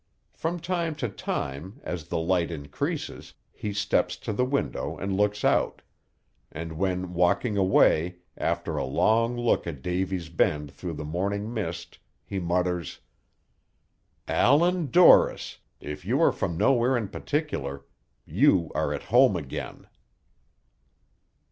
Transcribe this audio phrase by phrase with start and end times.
[0.33, 5.45] From time to time, as the light increases, he steps to the window and looks
[5.45, 5.83] out;
[6.51, 11.99] and when walking away, after a long look at Davy's Bend through the morning mist,
[12.25, 13.01] he mutters:
[14.27, 17.85] "Allan Dorris, if you are from Nowhere in Particular,
[18.25, 19.85] you are at home again."